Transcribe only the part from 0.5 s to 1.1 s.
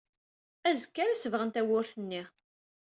Azekka